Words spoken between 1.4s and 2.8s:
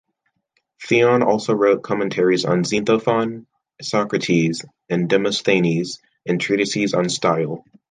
wrote commentaries on